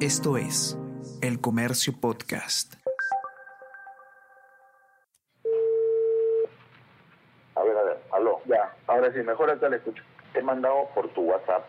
Esto 0.00 0.36
es 0.36 0.78
El 1.22 1.40
Comercio 1.40 1.94
Podcast. 1.98 2.74
A 7.54 7.62
ver, 7.62 7.76
a 7.78 7.82
ver, 7.82 7.98
aló. 8.12 8.42
Ya, 8.44 8.76
ahora 8.88 9.10
sí, 9.14 9.20
mejor 9.20 9.50
acá 9.50 9.70
le 9.70 9.76
escucho. 9.76 10.02
Te 10.34 10.40
he 10.40 10.42
mandado 10.42 10.90
por 10.94 11.08
tu 11.14 11.22
WhatsApp. 11.22 11.64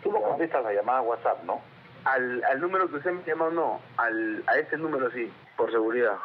Tú 0.00 0.12
no 0.12 0.22
contestas 0.22 0.62
la 0.62 0.72
llamada 0.72 1.00
WhatsApp, 1.00 1.42
¿no? 1.42 1.60
Al, 2.04 2.44
al 2.44 2.60
número 2.60 2.88
que 2.88 2.98
usted 2.98 3.10
me 3.10 3.24
llamó, 3.24 3.50
no. 3.50 3.80
Al, 3.96 4.44
a 4.46 4.58
ese 4.58 4.76
número 4.76 5.10
sí, 5.10 5.32
por 5.56 5.72
seguridad. 5.72 6.18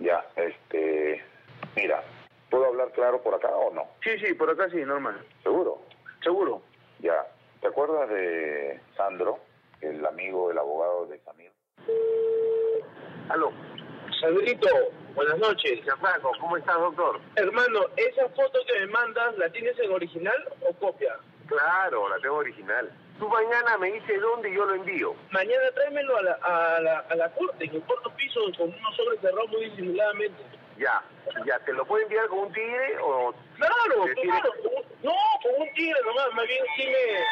Ya, 0.00 0.22
este... 0.36 1.24
Mira, 1.74 2.04
¿puedo 2.50 2.66
hablar 2.66 2.92
claro 2.92 3.22
por 3.22 3.34
acá 3.34 3.48
o 3.48 3.72
no? 3.72 3.84
Sí, 4.02 4.10
sí, 4.18 4.34
por 4.34 4.50
acá 4.50 4.68
sí, 4.68 4.84
normal. 4.84 5.24
¿Seguro? 5.42 5.80
¿Seguro? 6.22 6.60
Ya. 6.98 7.26
¿Te 7.62 7.68
acuerdas 7.68 8.10
de 8.10 8.78
Sandro, 8.94 9.38
el 9.80 10.04
amigo, 10.06 10.50
el 10.50 10.58
abogado 10.58 11.06
de 11.06 11.18
Samir? 11.20 11.52
Aló. 13.30 13.52
Sandrito, 14.20 14.68
buenas 15.14 15.38
noches. 15.38 15.82
Gianfranco, 15.84 16.32
¿cómo 16.40 16.56
estás, 16.56 16.76
doctor? 16.78 17.20
Hermano, 17.36 17.80
¿esa 17.96 18.28
foto 18.30 18.58
que 18.66 18.80
me 18.80 18.86
mandas 18.86 19.36
la 19.38 19.48
tienes 19.50 19.78
en 19.78 19.92
original 19.92 20.36
o 20.68 20.72
copia? 20.74 21.16
Claro, 21.46 22.08
la 22.08 22.18
tengo 22.18 22.36
original. 22.36 22.90
Tú 23.18 23.28
mañana 23.28 23.78
me 23.78 23.92
dices 23.92 24.20
dónde 24.20 24.50
y 24.50 24.54
yo 24.54 24.64
lo 24.64 24.74
envío. 24.74 25.14
Mañana 25.30 25.70
tráemelo 25.74 26.16
a 26.16 26.22
la, 26.22 26.32
a 26.42 26.80
la, 26.80 26.98
a 27.00 27.14
la 27.14 27.28
corte, 27.32 27.64
en 27.64 27.74
el 27.74 27.82
cuarto 27.82 28.10
piso, 28.16 28.40
con 28.56 28.68
unos 28.68 28.96
sobres 28.96 29.20
cerrados 29.20 29.50
muy 29.50 29.70
disimuladamente. 29.70 30.42
Ya, 30.78 31.02
ya, 31.44 31.58
¿te 31.60 31.72
lo 31.72 31.84
puedo 31.84 32.02
enviar 32.04 32.28
con 32.28 32.38
un 32.38 32.52
tigre 32.52 32.98
o...? 33.02 33.34
Claro, 33.56 34.04
¿Te 34.04 34.14
claro. 34.22 34.52
No, 35.02 35.12
con 35.42 35.62
un 35.62 35.74
tigre 35.74 35.98
nomás. 36.06 36.32
Más 36.34 36.46
bien 36.46 36.64
sí 36.76 36.86
me, 36.86 37.24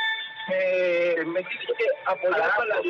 me, 0.49 1.25
me 1.25 1.43
que 1.43 1.87
apoyar 2.07 2.57
para, 2.57 2.67
la 2.67 2.83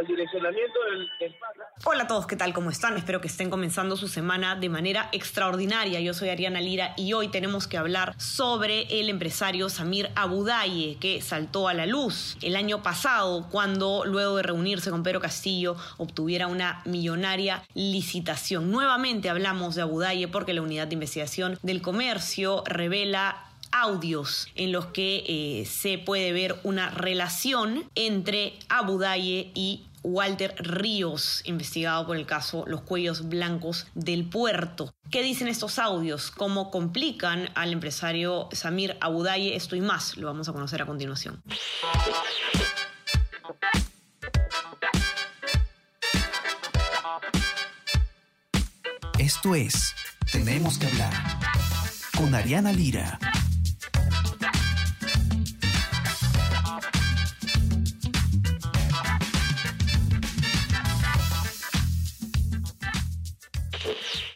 el 0.00 0.06
direccionamiento 0.06 0.78
del, 0.90 1.10
del 1.20 1.36
Hola 1.84 2.04
a 2.04 2.06
todos, 2.06 2.26
¿qué 2.26 2.36
tal? 2.36 2.54
¿Cómo 2.54 2.70
están? 2.70 2.96
Espero 2.96 3.20
que 3.20 3.28
estén 3.28 3.50
comenzando 3.50 3.96
su 3.96 4.08
semana 4.08 4.54
de 4.56 4.68
manera 4.68 5.08
extraordinaria. 5.12 6.00
Yo 6.00 6.14
soy 6.14 6.28
Ariana 6.28 6.60
Lira 6.60 6.94
y 6.96 7.12
hoy 7.12 7.28
tenemos 7.28 7.66
que 7.66 7.76
hablar 7.76 8.14
sobre 8.18 9.00
el 9.00 9.10
empresario 9.10 9.68
Samir 9.68 10.10
Abudaye, 10.14 10.96
que 11.00 11.20
saltó 11.20 11.68
a 11.68 11.74
la 11.74 11.86
luz 11.86 12.36
el 12.40 12.56
año 12.56 12.82
pasado 12.82 13.48
cuando, 13.50 14.04
luego 14.04 14.36
de 14.36 14.44
reunirse 14.44 14.90
con 14.90 15.02
Pedro 15.02 15.20
Castillo, 15.20 15.76
obtuviera 15.98 16.46
una 16.46 16.82
millonaria 16.84 17.62
licitación. 17.74 18.70
Nuevamente 18.70 19.28
hablamos 19.28 19.74
de 19.74 19.82
Abudaye 19.82 20.28
porque 20.28 20.54
la 20.54 20.62
unidad 20.62 20.86
de 20.86 20.94
investigación 20.94 21.58
del 21.62 21.82
comercio 21.82 22.62
revela 22.66 23.51
audios 23.72 24.48
en 24.54 24.72
los 24.72 24.86
que 24.86 25.24
eh, 25.26 25.66
se 25.66 25.98
puede 25.98 26.32
ver 26.32 26.58
una 26.62 26.90
relación 26.90 27.84
entre 27.94 28.54
Abudaye 28.68 29.50
y 29.54 29.86
Walter 30.04 30.54
Ríos, 30.58 31.42
investigado 31.44 32.06
por 32.06 32.16
el 32.16 32.26
caso 32.26 32.64
Los 32.66 32.82
Cuellos 32.82 33.28
Blancos 33.28 33.86
del 33.94 34.28
Puerto. 34.28 34.94
¿Qué 35.10 35.22
dicen 35.22 35.48
estos 35.48 35.78
audios? 35.78 36.30
¿Cómo 36.30 36.70
complican 36.70 37.50
al 37.54 37.72
empresario 37.72 38.48
Samir 38.52 38.96
Abudaye? 39.00 39.54
Esto 39.54 39.76
y 39.76 39.80
más 39.80 40.16
lo 40.16 40.26
vamos 40.26 40.48
a 40.48 40.52
conocer 40.52 40.82
a 40.82 40.86
continuación. 40.86 41.42
Esto 49.18 49.54
es 49.54 49.94
Tenemos 50.32 50.78
que 50.78 50.86
hablar 50.86 51.12
con 52.16 52.34
Ariana 52.34 52.72
Lira. 52.72 53.18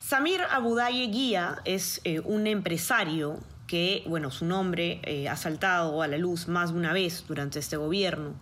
Samir 0.06 0.40
Abudaye 0.52 1.08
Guía 1.08 1.56
es 1.64 2.00
eh, 2.04 2.20
un 2.20 2.46
empresario 2.46 3.40
que, 3.66 4.04
bueno, 4.06 4.30
su 4.30 4.44
nombre 4.44 5.00
eh, 5.02 5.28
ha 5.28 5.34
saltado 5.34 6.00
a 6.00 6.06
la 6.06 6.16
luz 6.16 6.46
más 6.46 6.72
de 6.72 6.78
una 6.78 6.92
vez 6.92 7.24
durante 7.26 7.58
este 7.58 7.76
gobierno, 7.76 8.34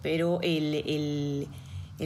pero 0.00 0.38
el, 0.42 1.48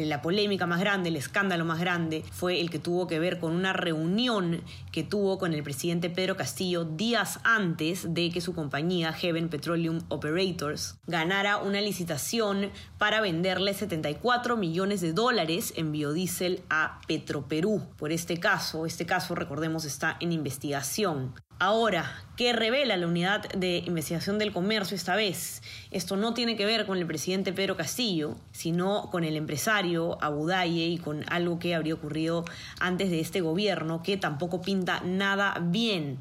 la 0.04 0.20
polémica 0.20 0.66
más 0.66 0.80
grande, 0.80 1.08
el 1.08 1.16
escándalo 1.16 1.64
más 1.64 1.80
grande, 1.80 2.22
fue 2.30 2.60
el 2.60 2.70
que 2.70 2.78
tuvo 2.78 3.06
que 3.06 3.18
ver 3.18 3.38
con 3.38 3.52
una 3.52 3.72
reunión 3.72 4.62
que 4.92 5.02
tuvo 5.02 5.38
con 5.38 5.54
el 5.54 5.62
presidente 5.62 6.10
Pedro 6.10 6.36
Castillo 6.36 6.84
días 6.84 7.40
antes 7.44 8.12
de 8.12 8.30
que 8.30 8.40
su 8.40 8.54
compañía, 8.54 9.12
Heaven 9.12 9.48
Petroleum 9.48 10.00
Operators, 10.08 10.98
ganara 11.06 11.58
una 11.58 11.80
licitación 11.80 12.70
para 12.98 13.20
venderle 13.20 13.72
74 13.72 14.56
millones 14.56 15.00
de 15.00 15.12
dólares 15.12 15.72
en 15.76 15.92
biodiesel 15.92 16.62
a 16.68 17.00
Petroperú. 17.06 17.82
Por 17.96 18.12
este 18.12 18.38
caso, 18.38 18.86
este 18.86 19.06
caso, 19.06 19.34
recordemos, 19.34 19.84
está 19.84 20.16
en 20.20 20.32
investigación. 20.32 21.34
Ahora, 21.58 22.22
¿qué 22.36 22.52
revela 22.52 22.98
la 22.98 23.06
unidad 23.06 23.48
de 23.48 23.78
investigación 23.86 24.38
del 24.38 24.52
comercio 24.52 24.94
esta 24.94 25.16
vez? 25.16 25.62
Esto 25.90 26.16
no 26.16 26.34
tiene 26.34 26.54
que 26.54 26.66
ver 26.66 26.84
con 26.84 26.98
el 26.98 27.06
presidente 27.06 27.54
Pedro 27.54 27.78
Castillo, 27.78 28.36
sino 28.52 29.08
con 29.10 29.24
el 29.24 29.36
empresario 29.36 30.22
Abudaye 30.22 30.86
y 30.86 30.98
con 30.98 31.24
algo 31.32 31.58
que 31.58 31.74
habría 31.74 31.94
ocurrido 31.94 32.44
antes 32.78 33.10
de 33.10 33.20
este 33.20 33.40
gobierno 33.40 34.02
que 34.02 34.18
tampoco 34.18 34.60
pinta 34.60 35.00
nada 35.00 35.56
bien. 35.62 36.18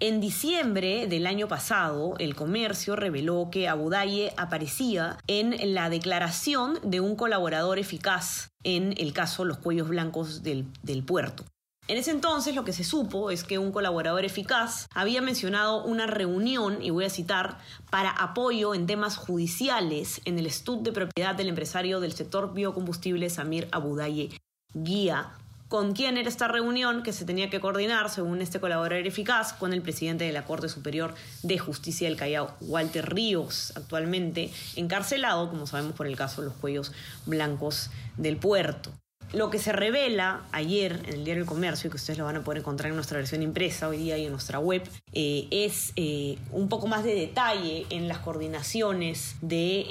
En 0.00 0.18
diciembre 0.18 1.06
del 1.08 1.26
año 1.26 1.46
pasado, 1.46 2.14
el 2.18 2.34
comercio 2.34 2.96
reveló 2.96 3.50
que 3.52 3.68
Abudaye 3.68 4.32
aparecía 4.38 5.18
en 5.26 5.74
la 5.74 5.90
declaración 5.90 6.78
de 6.82 7.00
un 7.00 7.16
colaborador 7.16 7.78
eficaz 7.78 8.48
en 8.64 8.94
el 8.96 9.12
caso 9.12 9.44
Los 9.44 9.58
Cuellos 9.58 9.90
Blancos 9.90 10.42
del, 10.42 10.64
del 10.82 11.04
puerto. 11.04 11.44
En 11.90 11.96
ese 11.96 12.12
entonces 12.12 12.54
lo 12.54 12.64
que 12.64 12.72
se 12.72 12.84
supo 12.84 13.32
es 13.32 13.42
que 13.42 13.58
un 13.58 13.72
colaborador 13.72 14.24
eficaz 14.24 14.86
había 14.94 15.20
mencionado 15.20 15.82
una 15.82 16.06
reunión, 16.06 16.80
y 16.80 16.90
voy 16.90 17.04
a 17.04 17.10
citar, 17.10 17.58
para 17.90 18.10
apoyo 18.10 18.76
en 18.76 18.86
temas 18.86 19.16
judiciales 19.16 20.20
en 20.24 20.38
el 20.38 20.46
estudio 20.46 20.82
de 20.82 20.92
propiedad 20.92 21.34
del 21.34 21.48
empresario 21.48 21.98
del 21.98 22.12
sector 22.12 22.54
biocombustible 22.54 23.28
Samir 23.28 23.66
Abudaye 23.72 24.30
Guía. 24.72 25.32
¿Con 25.66 25.92
quién 25.92 26.16
era 26.16 26.28
esta 26.28 26.46
reunión 26.46 27.02
que 27.02 27.12
se 27.12 27.24
tenía 27.24 27.50
que 27.50 27.58
coordinar, 27.58 28.08
según 28.08 28.40
este 28.40 28.60
colaborador 28.60 29.08
eficaz, 29.08 29.52
con 29.52 29.72
el 29.72 29.82
presidente 29.82 30.22
de 30.22 30.32
la 30.32 30.44
Corte 30.44 30.68
Superior 30.68 31.12
de 31.42 31.58
Justicia 31.58 32.08
del 32.08 32.16
Callao, 32.16 32.54
Walter 32.60 33.12
Ríos, 33.12 33.72
actualmente 33.74 34.52
encarcelado, 34.76 35.50
como 35.50 35.66
sabemos, 35.66 35.96
por 35.96 36.06
el 36.06 36.14
caso 36.14 36.40
de 36.40 36.50
los 36.50 36.56
cuellos 36.56 36.92
blancos 37.26 37.90
del 38.16 38.36
puerto? 38.36 38.92
Lo 39.32 39.48
que 39.48 39.60
se 39.60 39.70
revela 39.70 40.42
ayer 40.50 41.02
en 41.06 41.14
el 41.14 41.24
diario 41.24 41.42
El 41.42 41.48
Comercio, 41.48 41.88
que 41.88 41.96
ustedes 41.96 42.18
lo 42.18 42.24
van 42.24 42.36
a 42.36 42.42
poder 42.42 42.58
encontrar 42.60 42.90
en 42.90 42.96
nuestra 42.96 43.18
versión 43.18 43.42
impresa 43.42 43.88
hoy 43.88 43.98
día 43.98 44.18
y 44.18 44.24
en 44.26 44.32
nuestra 44.32 44.58
web, 44.58 44.82
eh, 45.12 45.46
es 45.52 45.92
eh, 45.94 46.36
un 46.50 46.68
poco 46.68 46.88
más 46.88 47.04
de 47.04 47.14
detalle 47.14 47.86
en 47.90 48.08
las 48.08 48.18
coordinaciones 48.18 49.36
de 49.40 49.86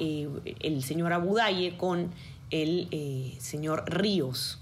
eh, 0.60 0.82
señor 0.82 1.14
Abudaye 1.14 1.78
con 1.78 2.12
el 2.52 2.88
eh, 2.92 3.36
señor 3.40 3.84
Ríos. 3.88 4.59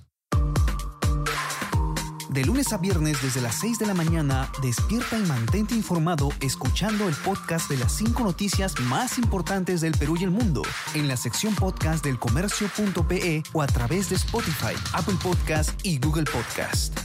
De 2.37 2.45
lunes 2.45 2.71
a 2.71 2.77
viernes 2.77 3.19
desde 3.23 3.41
las 3.41 3.55
6 3.61 3.79
de 3.79 3.87
la 3.87 3.95
mañana, 3.95 4.47
despierta 4.61 5.17
y 5.17 5.23
mantente 5.23 5.73
informado 5.73 6.29
escuchando 6.39 7.09
el 7.09 7.15
podcast 7.15 7.67
de 7.67 7.77
las 7.77 7.91
5 7.93 8.23
noticias 8.23 8.79
más 8.81 9.17
importantes 9.17 9.81
del 9.81 9.93
Perú 9.97 10.17
y 10.19 10.23
el 10.23 10.29
mundo 10.29 10.61
en 10.93 11.07
la 11.07 11.17
sección 11.17 11.55
podcast 11.55 12.05
del 12.05 12.19
comercio.pe 12.19 13.41
o 13.53 13.63
a 13.63 13.65
través 13.65 14.11
de 14.11 14.17
Spotify, 14.17 14.75
Apple 14.93 15.15
Podcast 15.23 15.71
y 15.81 15.97
Google 15.97 16.25
Podcast. 16.25 16.95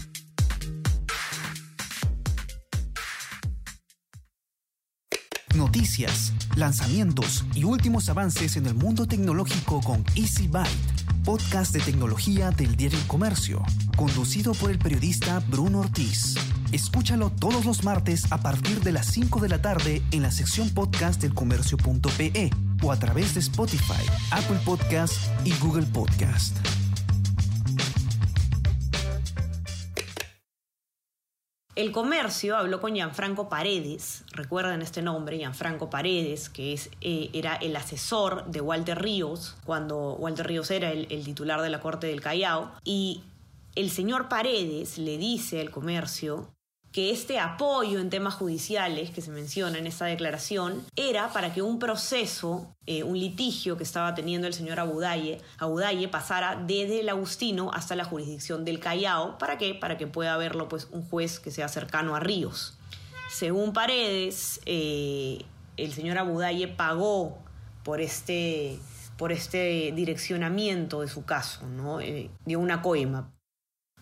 Noticias, 5.55 6.33
lanzamientos 6.57 7.45
y 7.55 7.65
últimos 7.65 8.09
avances 8.09 8.57
en 8.57 8.67
el 8.67 8.75
mundo 8.75 9.07
tecnológico 9.07 9.81
con 9.81 10.05
Easy 10.15 10.49
Byte, 10.49 10.92
podcast 11.23 11.73
de 11.73 11.81
tecnología 11.81 12.51
del 12.51 12.77
diario 12.77 12.99
El 12.99 13.07
Comercio, 13.07 13.63
conducido 13.97 14.53
por 14.55 14.71
el 14.71 14.79
periodista 14.79 15.41
Bruno 15.49 15.81
Ortiz. 15.81 16.35
Escúchalo 16.73 17.31
todos 17.31 17.65
los 17.65 17.85
martes 17.85 18.31
a 18.33 18.39
partir 18.39 18.81
de 18.81 18.93
las 18.93 19.07
5 19.07 19.41
de 19.41 19.49
la 19.49 19.63
tarde 19.63 20.03
en 20.11 20.23
la 20.23 20.31
sección 20.31 20.71
podcast 20.71 21.21
del 21.21 21.35
comercio.pe 21.35 22.51
o 22.83 22.93
a 22.93 22.99
través 22.99 23.35
de 23.35 23.41
Spotify, 23.41 24.05
Apple 24.31 24.59
Podcast 24.65 25.15
y 25.45 25.53
Google 25.61 25.87
Podcast. 25.87 26.57
El 31.75 31.91
comercio 31.91 32.59
habló 32.59 32.83
con 32.83 32.95
Gianfranco 32.95 33.49
Paredes, 33.49 34.25
recuerden 34.33 34.83
este 34.83 35.01
nombre, 35.01 35.39
Gianfranco 35.39 35.89
Paredes, 35.89 36.51
que 36.51 36.75
es, 36.75 36.91
eh, 37.01 37.31
era 37.33 37.57
el 37.57 37.75
asesor 37.77 38.45
de 38.45 38.61
Walter 38.61 39.01
Ríos, 39.01 39.57
cuando 39.65 40.13
Walter 40.17 40.47
Ríos 40.47 40.71
era 40.71 40.93
el, 40.93 41.07
el 41.09 41.25
titular 41.25 41.63
de 41.63 41.71
la 41.71 41.81
Corte 41.81 42.09
del 42.09 42.21
Callao, 42.21 42.73
y 42.85 43.23
el 43.75 43.91
señor 43.91 44.29
Paredes 44.29 44.99
le 44.99 45.17
dice 45.17 45.63
al 45.63 45.71
comercio 45.71 46.51
que 46.93 47.11
este 47.11 47.39
apoyo 47.39 47.99
en 47.99 48.11
temas 48.11 48.35
judiciales 48.35 49.11
que 49.11 49.23
se 49.23 49.31
menciona 49.31 49.79
en 49.79 49.87
esta 49.87 50.05
declaración 50.05 50.85
era 50.95 51.33
para 51.33 51.55
que 51.55 51.63
un 51.63 51.79
proceso, 51.79 52.75
eh, 52.87 53.03
un 53.03 53.19
litigio 53.19 53.79
que 53.79 53.83
estaba 53.83 54.15
teniendo 54.15 54.47
el 54.47 54.53
señor 54.53 54.79
Abudaye, 54.79 55.41
Abudaye 55.59 56.09
pasara 56.09 56.63
desde 56.67 57.01
el 57.01 57.09
Agustino 57.09 57.71
hasta 57.73 57.97
la 57.97 58.05
jurisdicción 58.05 58.65
del 58.65 58.79
Callao. 58.79 59.39
¿Para 59.39 59.57
qué? 59.57 59.75
Para 59.75 59.97
que 59.97 60.07
pueda 60.07 60.37
verlo 60.37 60.69
pues, 60.69 60.89
un 60.93 61.03
juez 61.03 61.41
que 61.41 61.51
sea 61.51 61.69
cercano 61.69 62.15
a 62.15 62.21
Ríos. 62.21 62.79
Según 63.31 63.73
Paredes, 63.73 64.61
eh, 64.67 65.39
el 65.79 65.93
señor 65.95 66.19
Abudaye 66.19 66.69
pagó 66.69 67.39
por 67.83 68.03
este, 68.03 68.79
por 69.17 69.33
este 69.33 69.93
direccionamiento 69.95 71.01
de 71.01 71.09
su 71.09 71.25
caso, 71.25 71.67
¿no? 71.67 72.01
Eh, 72.01 72.31
dio 72.45 72.61
una 72.61 72.83
coima. 72.83 73.33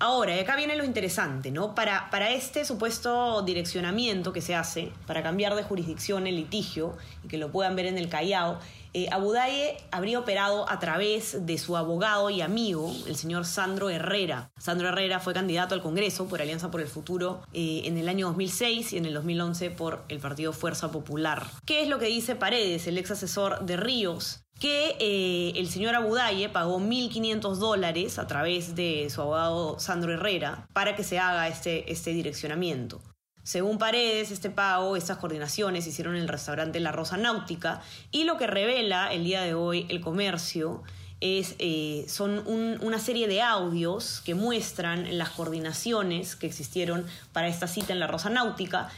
Ahora, 0.02 0.34
acá 0.40 0.56
viene 0.56 0.76
lo 0.76 0.84
interesante, 0.84 1.50
¿no? 1.50 1.74
Para, 1.74 2.08
para 2.08 2.30
este 2.30 2.64
supuesto 2.64 3.42
direccionamiento 3.42 4.32
que 4.32 4.40
se 4.40 4.54
hace, 4.54 4.92
para 5.06 5.22
cambiar 5.22 5.54
de 5.54 5.62
jurisdicción 5.62 6.26
el 6.26 6.36
litigio 6.36 6.96
y 7.22 7.28
que 7.28 7.36
lo 7.36 7.52
puedan 7.52 7.76
ver 7.76 7.84
en 7.84 7.98
el 7.98 8.08
Callao, 8.08 8.58
eh, 8.94 9.08
Abudaye 9.12 9.76
habría 9.92 10.18
operado 10.18 10.68
a 10.70 10.80
través 10.80 11.44
de 11.44 11.58
su 11.58 11.76
abogado 11.76 12.30
y 12.30 12.40
amigo, 12.40 12.90
el 13.06 13.14
señor 13.14 13.44
Sandro 13.44 13.90
Herrera. 13.90 14.50
Sandro 14.58 14.88
Herrera 14.88 15.20
fue 15.20 15.34
candidato 15.34 15.74
al 15.74 15.82
Congreso 15.82 16.26
por 16.26 16.40
Alianza 16.40 16.70
por 16.70 16.80
el 16.80 16.88
Futuro 16.88 17.42
eh, 17.52 17.82
en 17.84 17.98
el 17.98 18.08
año 18.08 18.28
2006 18.28 18.94
y 18.94 18.96
en 18.96 19.04
el 19.04 19.12
2011 19.12 19.70
por 19.70 20.02
el 20.08 20.18
Partido 20.18 20.54
Fuerza 20.54 20.90
Popular. 20.90 21.46
¿Qué 21.66 21.82
es 21.82 21.88
lo 21.88 21.98
que 21.98 22.06
dice 22.06 22.36
Paredes, 22.36 22.86
el 22.86 22.96
ex 22.96 23.10
asesor 23.10 23.66
de 23.66 23.76
Ríos? 23.76 24.44
Que 24.60 24.96
eh, 25.00 25.58
el 25.58 25.68
señor 25.68 25.94
Abudaye 25.94 26.50
pagó 26.50 26.78
1.500 26.78 27.56
dólares 27.56 28.18
a 28.18 28.26
través 28.26 28.76
de 28.76 29.08
su 29.10 29.22
abogado 29.22 29.78
Sandro 29.80 30.12
Herrera 30.12 30.68
para 30.74 30.94
que 30.94 31.02
se 31.02 31.18
haga 31.18 31.48
este, 31.48 31.90
este 31.90 32.12
direccionamiento. 32.12 33.00
Según 33.42 33.78
Paredes, 33.78 34.30
este 34.30 34.50
pago, 34.50 34.96
estas 34.96 35.16
coordinaciones 35.16 35.84
se 35.84 35.90
hicieron 35.90 36.14
en 36.14 36.22
el 36.22 36.28
restaurante 36.28 36.78
La 36.78 36.92
Rosa 36.92 37.16
Náutica 37.16 37.80
y 38.10 38.24
lo 38.24 38.36
que 38.36 38.46
revela 38.46 39.12
el 39.12 39.24
día 39.24 39.40
de 39.40 39.54
hoy 39.54 39.86
el 39.88 40.02
comercio 40.02 40.82
es, 41.20 41.54
eh, 41.58 42.04
son 42.08 42.42
una 42.46 42.98
serie 42.98 43.28
de 43.28 43.42
audios 43.42 44.22
que 44.24 44.34
muestran 44.34 45.18
las 45.18 45.30
coordinaciones 45.30 46.36
que 46.36 46.46
existieron 46.46 47.06
para 47.32 47.48
esta 47.48 47.66
cita 47.66 47.92
en 47.92 48.00
la 48.00 48.06
Rosa 48.06 48.30
Náutica 48.30 48.90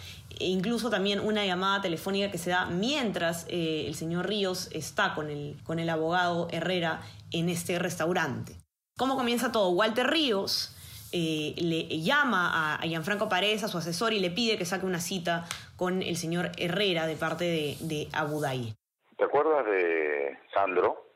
e 0.43 0.47
incluso 0.47 0.91
también 0.91 1.21
una 1.21 1.47
llamada 1.47 1.81
telefónica 1.81 2.31
que 2.31 2.39
se 2.39 2.51
da 2.51 2.67
mientras 2.67 3.47
eh, 3.49 3.85
el 3.87 3.95
señor 3.95 4.27
Ríos 4.27 4.69
está 4.73 5.15
con 5.15 5.31
el, 5.31 5.57
con 5.65 5.79
el 5.79 5.89
abogado 5.89 6.49
Herrera 6.51 7.01
en 7.31 7.49
este 7.49 7.79
restaurante. 7.79 8.55
¿Cómo 8.99 9.17
comienza 9.17 9.53
todo? 9.53 9.71
Walter 9.71 10.09
Ríos 10.09 10.77
eh, 11.13 11.55
le 11.59 12.01
llama 12.01 12.75
a, 12.75 12.83
Gianfranco 12.83 13.29
Paredes, 13.29 13.63
a 13.63 13.69
su 13.69 13.79
asesor, 13.79 14.13
y 14.13 14.19
le 14.19 14.31
pide 14.31 14.59
que 14.59 14.65
saque 14.65 14.85
una 14.85 15.01
cita 15.01 15.45
con 15.77 16.03
el 16.03 16.17
señor 16.17 16.51
Herrera 16.59 17.07
de 17.07 17.17
parte 17.17 17.45
de, 17.45 17.77
de 17.81 18.09
Abu 18.13 18.41
Dhabi. 18.41 18.75
¿Te 19.17 19.25
acuerdas 19.25 19.65
de 19.67 20.39
Sandro, 20.53 21.07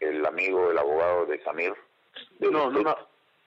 el 0.00 0.24
amigo, 0.24 0.70
el 0.70 0.78
abogado 0.78 1.26
de 1.26 1.42
Samir? 1.42 1.74
no, 2.40 2.70
no, 2.70 2.96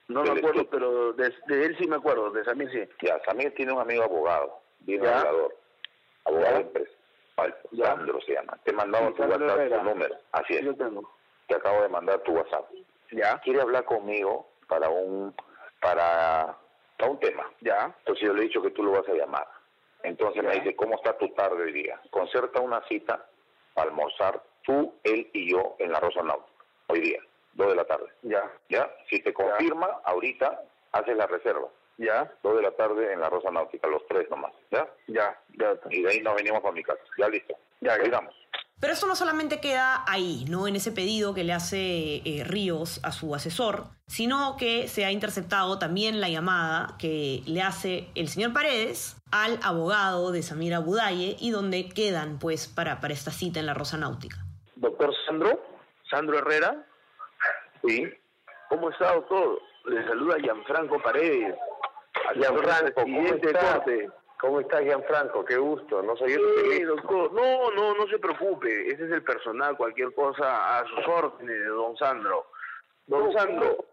no, 0.08 0.22
me 0.22 0.30
acuerdo, 0.30 0.68
pero 0.68 1.12
de, 1.14 1.32
él 1.48 1.76
sí 1.78 1.86
me 1.86 1.96
acuerdo, 1.96 2.30
de 2.30 2.44
Samir 2.44 2.70
sí. 2.70 3.06
Ya, 3.06 3.18
Samir 3.24 3.54
tiene 3.54 3.72
un 3.72 3.80
amigo 3.80 4.02
abogado 4.04 4.61
bien 4.84 5.06
hablador, 5.06 5.54
abogado 6.24 6.54
de 6.54 6.60
empresa. 6.60 6.92
Sandro 7.76 8.20
se 8.20 8.34
llama. 8.34 8.58
Te 8.64 8.70
he 8.70 8.74
mandado 8.74 9.12
tu 9.14 9.22
WhatsApp 9.22 9.68
tu 9.68 9.82
número. 9.82 10.16
Así 10.32 10.54
es. 10.54 10.64
Te 11.48 11.54
acabo 11.54 11.82
de 11.82 11.88
mandar 11.88 12.20
tu 12.20 12.32
WhatsApp. 12.32 12.70
Ya. 13.10 13.38
Quiere 13.40 13.60
hablar 13.60 13.84
conmigo 13.84 14.48
para 14.68 14.88
un 14.88 15.34
para, 15.80 16.56
para 16.98 17.10
un 17.10 17.18
tema. 17.18 17.50
Ya. 17.60 17.94
Entonces 17.98 18.26
yo 18.26 18.34
le 18.34 18.42
he 18.42 18.44
dicho 18.44 18.62
que 18.62 18.70
tú 18.70 18.82
lo 18.82 18.92
vas 18.92 19.08
a 19.08 19.14
llamar. 19.14 19.46
Entonces 20.02 20.42
me 20.42 20.54
dice, 20.54 20.74
¿cómo 20.76 20.96
está 20.96 21.16
tu 21.16 21.28
tarde 21.30 21.62
hoy 21.62 21.72
día? 21.72 22.00
Concerta 22.10 22.60
una 22.60 22.82
cita 22.88 23.24
para 23.74 23.88
almorzar 23.88 24.42
tú, 24.62 24.94
él 25.04 25.28
y 25.32 25.50
yo 25.50 25.76
en 25.78 25.92
la 25.92 26.00
Rosa 26.00 26.22
Náutica. 26.22 26.64
Hoy 26.88 27.00
día, 27.00 27.20
dos 27.54 27.68
de 27.68 27.76
la 27.76 27.84
tarde. 27.84 28.06
Ya. 28.22 28.50
¿Ya? 28.68 28.90
Si 29.08 29.20
te 29.22 29.32
confirma, 29.32 29.86
ahorita 30.04 30.62
haces 30.92 31.16
la 31.16 31.26
reserva. 31.26 31.68
Ya. 31.98 32.32
Dos 32.42 32.56
de 32.56 32.62
la 32.62 32.72
tarde 32.72 33.12
en 33.12 33.20
la 33.20 33.28
Rosa 33.30 33.50
Náutica, 33.50 33.88
los 33.88 34.06
tres 34.06 34.28
nomás. 34.30 34.52
¿Ya? 34.70 34.88
Ya, 35.06 35.38
ya. 35.58 35.78
Y 35.90 36.02
de 36.02 36.10
ahí 36.10 36.20
nos 36.20 36.34
venimos 36.34 36.60
para 36.60 36.74
mi 36.74 36.82
casa. 36.82 37.00
Ya 37.18 37.28
listo. 37.28 37.54
Ya, 37.80 37.96
digamos. 37.98 38.34
Pero 38.82 38.94
esto 38.94 39.06
no 39.06 39.14
solamente 39.14 39.60
queda 39.60 40.02
ahí, 40.08 40.44
¿no? 40.48 40.66
En 40.66 40.74
ese 40.74 40.90
pedido 40.90 41.34
que 41.34 41.44
le 41.44 41.52
hace 41.52 42.16
eh, 42.24 42.42
Ríos 42.44 42.98
a 43.04 43.12
su 43.12 43.32
asesor, 43.32 43.84
sino 44.08 44.56
que 44.56 44.88
se 44.88 45.04
ha 45.04 45.12
interceptado 45.12 45.78
también 45.78 46.20
la 46.20 46.28
llamada 46.28 46.96
que 46.98 47.42
le 47.46 47.62
hace 47.62 48.08
el 48.16 48.26
señor 48.26 48.52
Paredes 48.52 49.22
al 49.30 49.60
abogado 49.62 50.32
de 50.32 50.42
Samira 50.42 50.80
Budaye 50.80 51.36
y 51.38 51.52
donde 51.52 51.88
quedan, 51.90 52.40
pues, 52.40 52.66
para, 52.66 53.00
para 53.00 53.14
esta 53.14 53.30
cita 53.30 53.60
en 53.60 53.66
la 53.66 53.74
Rosa 53.74 53.98
Náutica. 53.98 54.38
Doctor 54.74 55.14
Sandro, 55.26 55.62
Sandro 56.10 56.38
Herrera. 56.38 56.84
Sí. 57.86 58.12
¿Cómo 58.68 58.90
está, 58.90 59.14
doctor? 59.14 59.60
Le 59.84 60.04
saluda 60.08 60.40
Gianfranco 60.40 61.00
Paredes. 61.00 61.54
Gianfranco, 62.34 63.02
¿cómo 63.02 63.26
está? 63.26 63.84
¿Cómo 64.40 64.60
está 64.60 64.82
Gianfranco? 64.82 65.44
Qué 65.44 65.56
gusto, 65.56 66.02
no 66.02 66.16
soy 66.16 66.32
doctor. 66.84 67.32
No, 67.32 67.70
no, 67.70 67.94
no 67.94 68.06
se 68.08 68.18
preocupe. 68.18 68.88
Ese 68.88 69.04
es 69.04 69.12
el 69.12 69.22
personal, 69.22 69.76
cualquier 69.76 70.12
cosa 70.14 70.78
a 70.78 70.84
sus 70.86 71.06
órdenes, 71.06 71.64
don 71.68 71.96
Sandro. 71.96 72.46
Don 73.06 73.32
Sandro, 73.32 73.84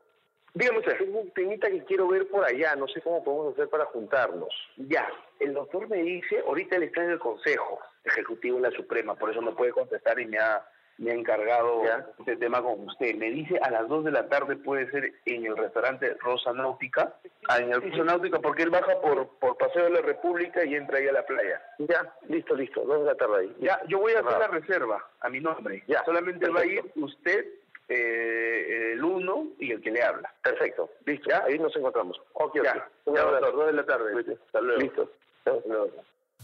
dígame 0.56 0.80
usted. 0.80 0.98
Tengo 0.98 1.20
un 1.20 1.32
temita 1.32 1.70
que 1.70 1.84
quiero 1.86 2.08
ver 2.08 2.28
por 2.30 2.44
allá, 2.44 2.76
no 2.76 2.88
sé 2.88 3.00
cómo 3.02 3.24
podemos 3.24 3.54
hacer 3.54 3.70
para 3.70 3.86
juntarnos. 3.86 4.50
Ya, 4.78 5.08
el 5.40 5.54
doctor 5.54 5.88
me 5.88 5.98
dice, 5.98 6.44
ahorita 6.48 6.78
él 6.78 6.84
está 6.84 7.04
en 7.04 7.12
el 7.12 7.20
Consejo 7.20 7.80
Ejecutivo 8.04 8.58
de 8.58 8.70
la 8.70 8.76
Suprema, 8.76 9.16
por 9.16 9.30
eso 9.30 9.42
no 9.42 9.56
puede 9.56 9.72
contestar 9.72 10.20
y 10.20 10.26
me 10.26 10.40
ha 10.40 10.66
me 11.00 11.12
ha 11.12 11.14
encargado 11.14 11.82
este 12.20 12.36
tema 12.36 12.62
con 12.62 12.88
usted. 12.88 13.16
Me 13.16 13.32
dice 13.32 13.58
a 13.62 13.72
las 13.72 13.88
2 13.88 14.04
de 14.04 14.12
la 14.12 14.28
tarde 14.28 14.58
puede 14.58 14.92
ser 14.92 15.14
en 15.26 15.46
el 15.46 15.56
restaurante 15.56 16.16
Rosa 16.20 16.54
Náutica. 16.54 17.16
Ah, 17.48 17.60
en 17.60 17.72
el 17.72 17.82
Rosa 17.82 18.04
Náutica 18.04 18.40
porque 18.40 18.64
él 18.64 18.70
baja 18.70 19.00
por, 19.02 19.28
por 19.40 19.58
Paseo 19.58 19.86
de 19.86 19.92
la 19.92 20.02
República 20.02 20.64
y 20.66 20.76
entra 20.76 20.98
ahí 20.98 21.08
a 21.08 21.14
la 21.14 21.26
playa. 21.26 21.62
Ya, 21.80 22.14
listo, 22.28 22.54
listo, 22.54 22.84
2 22.84 23.00
de 23.00 23.06
la 23.06 23.16
tarde 23.16 23.40
ahí. 23.40 23.56
Ya, 23.60 23.82
yo 23.88 24.00
voy 24.00 24.14
a 24.14 24.20
hacer 24.20 24.40
la 24.40 24.48
reserva 24.48 25.10
a 25.22 25.30
mi 25.30 25.40
nombre. 25.40 25.84
Ya. 25.88 26.04
Solamente 26.04 26.50
va 26.50 26.62
a 26.62 26.66
ir 26.66 26.84
usted, 26.96 27.46
eh, 27.88 28.92
el 28.94 29.04
uno 29.04 29.48
y 29.58 29.72
el 29.72 29.82
que 29.82 29.92
le 29.92 30.04
habla. 30.04 30.34
Perfecto, 30.44 30.90
listo. 31.06 31.30
Ya, 31.30 31.44
ahí 31.46 31.58
nos 31.58 31.74
encontramos. 31.76 32.22
Ok, 32.34 32.56
ya. 32.62 32.90
Ya, 33.06 33.24
doctor, 33.24 33.56
2 33.56 33.68
de 33.68 33.74
la 33.74 33.86
tarde. 33.86 34.38
Hasta 34.46 34.62
luego. 34.62 34.82
Listo. 34.82 35.12
Hasta 35.46 35.68
luego. 35.68 35.92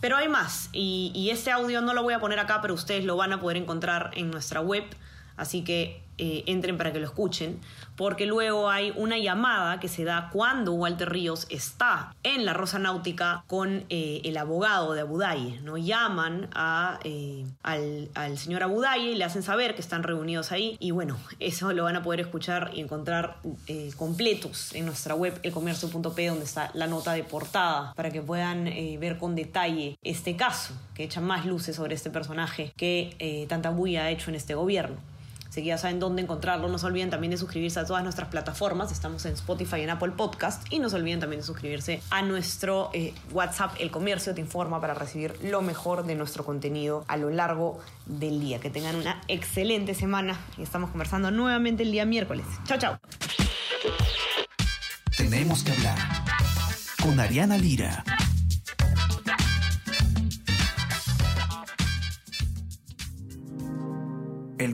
Pero 0.01 0.17
hay 0.17 0.27
más, 0.27 0.69
y, 0.71 1.11
y, 1.15 1.29
este 1.31 1.51
audio 1.51 1.81
no 1.81 1.93
lo 1.93 2.03
voy 2.03 2.13
a 2.13 2.19
poner 2.19 2.39
acá, 2.39 2.61
pero 2.61 2.73
ustedes 2.73 3.05
lo 3.05 3.15
van 3.15 3.33
a 3.33 3.39
poder 3.39 3.57
encontrar 3.57 4.11
en 4.13 4.29
nuestra 4.29 4.59
web, 4.61 4.83
así 5.37 5.63
que 5.63 6.04
eh, 6.17 6.43
entren 6.47 6.77
para 6.77 6.93
que 6.93 6.99
lo 6.99 7.05
escuchen, 7.05 7.59
porque 7.97 8.25
luego 8.25 8.69
hay 8.69 8.93
una 8.95 9.17
llamada 9.17 9.81
que 9.81 9.89
se 9.89 10.05
da 10.05 10.29
cuando 10.31 10.71
Walter 10.71 11.09
Ríos 11.09 11.45
está 11.49 12.15
en 12.23 12.45
la 12.45 12.53
Rosa 12.53 12.79
Náutica 12.79 13.43
con 13.47 13.83
eh, 13.89 14.21
el 14.23 14.37
abogado 14.37 14.93
de 14.93 15.01
Abudaye. 15.01 15.59
¿no? 15.61 15.77
Llaman 15.77 16.49
eh, 17.03 17.45
al, 17.63 18.09
al, 18.13 18.37
señor 18.37 18.63
Abudaye 18.63 19.11
y 19.11 19.15
le 19.15 19.25
hacen 19.25 19.43
saber 19.43 19.75
que 19.75 19.81
están 19.81 20.03
reunidos 20.03 20.53
ahí, 20.53 20.77
y 20.79 20.91
bueno, 20.91 21.17
eso 21.41 21.73
lo 21.73 21.83
van 21.83 21.97
a 21.97 22.03
poder 22.03 22.21
escuchar 22.21 22.71
y 22.73 22.79
encontrar 22.79 23.37
completos 23.97 24.73
en 24.73 24.85
nuestra 24.85 25.15
web, 25.15 25.37
elcomercio.p, 25.43 26.27
donde 26.27 26.45
está 26.45 26.71
la 26.73 26.87
nota 26.87 27.11
de 27.11 27.23
portada, 27.23 27.93
para 27.93 28.09
que 28.09 28.21
puedan 28.21 28.65
ver 28.99 29.17
con 29.17 29.35
detalle 29.35 29.97
este 30.01 30.35
caso, 30.37 30.73
que 30.93 31.03
echa 31.03 31.19
más 31.19 31.45
luces 31.45 31.75
sobre 31.75 31.95
este 31.95 32.09
personaje 32.09 32.73
que 32.77 33.45
tanta 33.49 33.69
bulla 33.69 34.05
ha 34.05 34.11
hecho 34.11 34.29
en 34.29 34.35
este 34.35 34.55
gobierno. 34.55 34.97
Así 35.55 35.77
saben 35.77 36.01
dónde 36.01 36.21
encontrarlo. 36.21 36.67
No 36.67 36.77
se 36.77 36.85
olviden 36.85 37.09
también 37.09 37.31
de 37.31 37.37
suscribirse 37.37 37.79
a 37.79 37.85
todas 37.85 38.03
nuestras 38.03 38.27
plataformas. 38.27 38.91
Estamos 38.91 39.25
en 39.25 39.33
Spotify 39.35 39.77
y 39.77 39.81
en 39.83 39.89
Apple 39.91 40.11
Podcast. 40.11 40.63
Y 40.69 40.79
no 40.79 40.89
se 40.89 40.97
olviden 40.97 41.21
también 41.21 41.39
de 41.39 41.45
suscribirse 41.45 42.01
a 42.09 42.21
nuestro 42.23 42.89
eh, 42.93 43.13
WhatsApp 43.31 43.71
El 43.79 43.89
Comercio 43.89 44.35
Te 44.35 44.41
Informa 44.41 44.81
para 44.81 44.93
recibir 44.93 45.33
lo 45.41 45.61
mejor 45.61 46.05
de 46.05 46.15
nuestro 46.15 46.43
contenido 46.43 47.05
a 47.07 47.15
lo 47.15 47.29
largo 47.29 47.79
del 48.05 48.41
día. 48.41 48.59
Que 48.59 48.69
tengan 48.69 48.97
una 48.97 49.21
excelente 49.29 49.93
semana 49.93 50.37
y 50.57 50.63
estamos 50.63 50.89
conversando 50.89 51.31
nuevamente 51.31 51.83
el 51.83 51.91
día 51.93 52.03
miércoles. 52.05 52.45
Chao, 52.65 52.77
chao. 52.77 52.99
Tenemos 55.15 55.63
que 55.63 55.71
hablar 55.71 55.97
con 57.01 57.17
Ariana 57.17 57.57
Lira. 57.57 58.03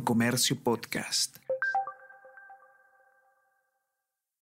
Comercio 0.04 0.56
Podcast. 0.56 1.41